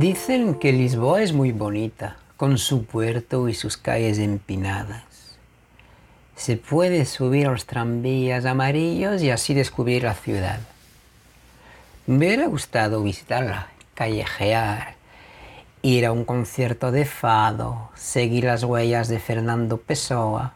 [0.00, 5.36] Dicen que Lisboa es muy bonita, con su puerto y sus calles empinadas.
[6.36, 10.60] Se puede subir a los tranvías amarillos y así descubrir la ciudad.
[12.06, 14.94] Me hubiera gustado visitarla, callejear,
[15.82, 20.54] ir a un concierto de fado, seguir las huellas de Fernando Pessoa,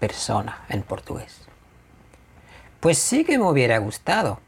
[0.00, 1.42] persona en portugués.
[2.80, 4.40] Pues sí que me hubiera gustado.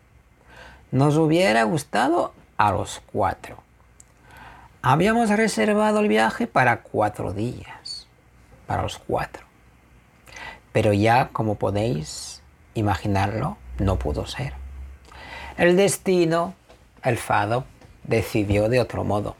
[0.91, 3.64] Nos hubiera gustado a los cuatro.
[4.87, 8.07] Habíamos reservado el viaje para cuatro días,
[8.67, 9.47] para los cuatro.
[10.73, 12.43] Pero ya, como podéis
[12.75, 14.53] imaginarlo, no pudo ser.
[15.57, 16.53] El destino,
[17.03, 17.65] el fado,
[18.03, 19.37] decidió de otro modo.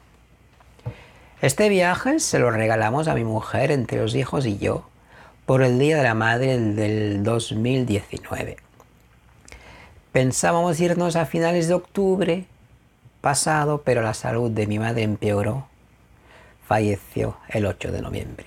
[1.43, 4.89] Este viaje se lo regalamos a mi mujer entre los hijos y yo
[5.45, 8.57] por el Día de la Madre del 2019.
[10.11, 12.47] Pensábamos irnos a finales de octubre
[13.25, 15.67] pasado, pero la salud de mi madre empeoró.
[16.69, 18.45] Falleció el 8 de noviembre.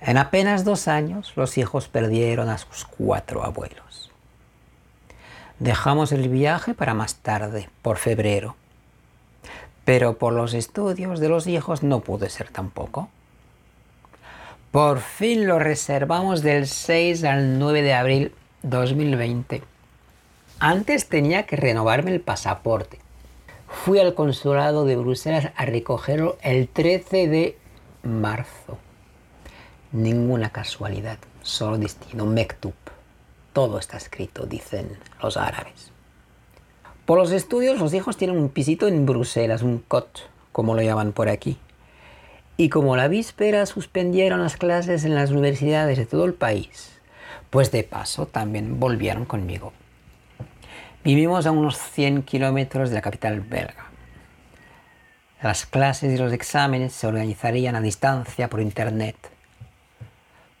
[0.00, 4.12] En apenas dos años los hijos perdieron a sus cuatro abuelos.
[5.58, 8.54] Dejamos el viaje para más tarde, por febrero.
[9.84, 13.08] Pero por los estudios de los hijos no pude ser tampoco.
[14.70, 19.64] Por fin lo reservamos del 6 al 9 de abril 2020.
[20.60, 23.00] Antes tenía que renovarme el pasaporte
[23.68, 27.58] Fui al consulado de Bruselas a recogerlo el 13 de
[28.04, 28.78] marzo.
[29.90, 32.74] Ninguna casualidad, solo destino, Mektub.
[33.52, 35.90] Todo está escrito, dicen los árabes.
[37.06, 41.12] Por los estudios, los hijos tienen un pisito en Bruselas, un cot, como lo llaman
[41.12, 41.58] por aquí.
[42.56, 47.00] Y como la víspera suspendieron las clases en las universidades de todo el país,
[47.50, 49.72] pues de paso también volvieron conmigo.
[51.06, 53.92] Vivimos a unos 100 kilómetros de la capital belga.
[55.40, 59.14] Las clases y los exámenes se organizarían a distancia por Internet,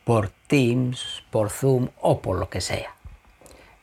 [0.04, 2.94] por Teams, por Zoom o por lo que sea.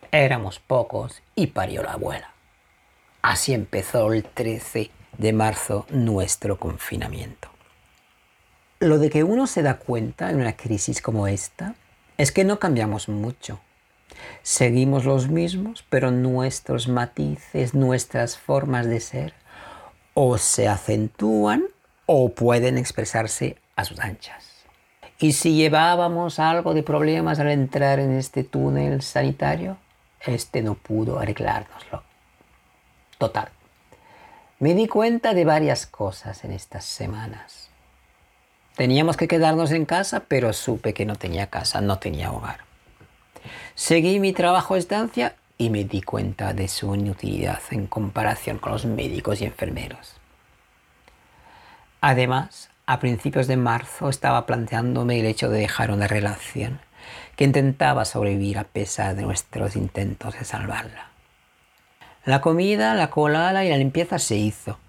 [0.10, 2.32] Éramos pocos y parió la abuela.
[3.22, 7.50] Así empezó el 13 de marzo nuestro confinamiento.
[8.80, 11.76] Lo de que uno se da cuenta en una crisis como esta
[12.18, 13.60] es que no cambiamos mucho
[14.42, 19.34] Seguimos los mismos, pero nuestros matices, nuestras formas de ser,
[20.14, 21.64] o se acentúan
[22.06, 24.66] o pueden expresarse a sus anchas.
[25.20, 29.78] Y si llevábamos algo de problemas al entrar en este túnel sanitario,
[30.20, 32.04] este no pudo arreglárnoslo.
[33.18, 33.50] Total.
[34.60, 37.70] Me di cuenta de varias cosas en estas semanas.
[38.76, 42.73] Teníamos que quedarnos en casa, pero supe que no tenía casa, no tenía hogar.
[43.76, 48.72] Seguí mi trabajo a estancia y me di cuenta de su inutilidad en comparación con
[48.72, 50.18] los médicos y enfermeros.
[52.02, 56.82] Además, a principios de marzo estaba planteándome el hecho de dejar una relación
[57.36, 61.08] que intentaba sobrevivir a pesar de nuestros intentos de salvarla.
[62.26, 64.80] La comida, la colada y la limpieza se hizo,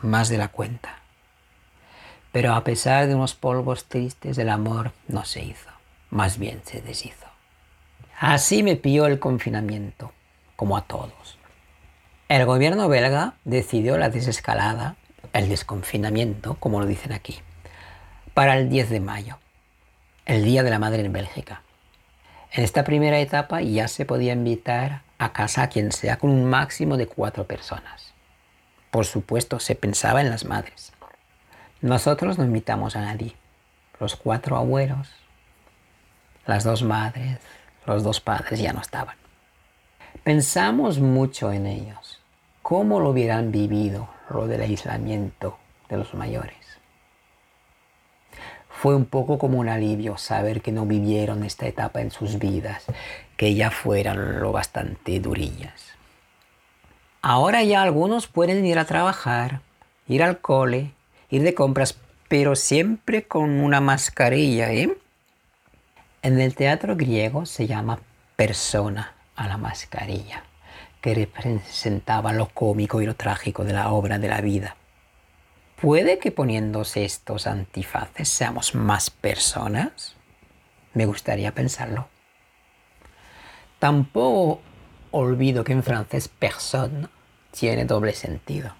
[0.00, 1.00] más de la cuenta.
[2.32, 5.70] Pero a pesar de unos polvos tristes, el amor no se hizo,
[6.10, 7.25] más bien se deshizo.
[8.18, 10.10] Así me pilló el confinamiento,
[10.56, 11.38] como a todos.
[12.30, 14.96] El gobierno belga decidió la desescalada,
[15.34, 17.38] el desconfinamiento, como lo dicen aquí,
[18.32, 19.38] para el 10 de mayo,
[20.24, 21.60] el Día de la Madre en Bélgica.
[22.52, 26.46] En esta primera etapa ya se podía invitar a casa a quien sea con un
[26.46, 28.14] máximo de cuatro personas.
[28.90, 30.94] Por supuesto, se pensaba en las madres.
[31.82, 33.36] Nosotros no invitamos a nadie.
[34.00, 35.10] Los cuatro abuelos,
[36.46, 37.40] las dos madres,
[37.86, 39.16] los dos padres ya no estaban.
[40.24, 42.20] Pensamos mucho en ellos,
[42.62, 45.58] cómo lo hubieran vivido lo del aislamiento
[45.88, 46.56] de los mayores.
[48.68, 52.84] Fue un poco como un alivio saber que no vivieron esta etapa en sus vidas,
[53.36, 55.92] que ya fueran lo bastante durillas.
[57.22, 59.60] Ahora ya algunos pueden ir a trabajar,
[60.06, 60.92] ir al cole,
[61.30, 64.96] ir de compras, pero siempre con una mascarilla, ¿eh?
[66.22, 68.00] En el teatro griego se llama
[68.36, 70.44] persona a la mascarilla,
[71.00, 74.76] que representaba lo cómico y lo trágico de la obra de la vida.
[75.80, 80.16] ¿Puede que poniéndose estos antifaces seamos más personas?
[80.94, 82.08] Me gustaría pensarlo.
[83.78, 84.62] Tampoco
[85.10, 87.08] olvido que en francés personne
[87.50, 88.74] tiene doble sentido.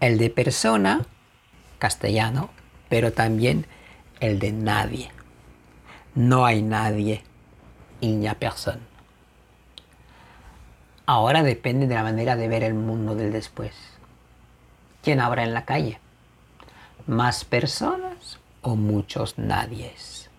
[0.00, 1.06] El de persona,
[1.78, 2.50] castellano,
[2.90, 3.66] pero también
[4.20, 5.10] el de nadie
[6.14, 7.22] no hay nadie,
[8.00, 8.80] il n'y a personne.
[11.06, 13.94] Ahora depende de la manera de ver el mundo del después.
[15.04, 16.00] ¿quién habrá en la calle?
[17.06, 20.30] ¿Más personas o muchos nadies?